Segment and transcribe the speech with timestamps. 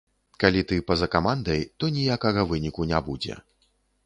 [0.43, 3.39] Калі ты па-за камандай, то ніякага выніку не будзе.